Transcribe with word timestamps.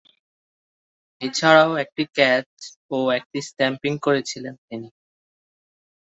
এছাড়াও, 1.21 1.71
একটি 1.83 2.03
ক্যাচ 2.15 2.49
ও 2.91 2.97
একটি 3.17 3.39
স্ট্যাম্পিং 3.49 3.93
করেছিলেন 4.05 4.53
তিনি। 4.67 4.87